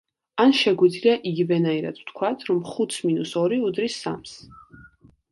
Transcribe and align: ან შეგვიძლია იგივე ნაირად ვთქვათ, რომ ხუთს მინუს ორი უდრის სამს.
ან 0.43 0.53
შეგვიძლია 0.59 1.11
იგივე 1.31 1.59
ნაირად 1.65 1.99
ვთქვათ, 2.03 2.45
რომ 2.47 2.61
ხუთს 2.69 2.97
მინუს 3.09 3.33
ორი 3.43 3.59
უდრის 3.67 3.99
სამს. 4.07 4.33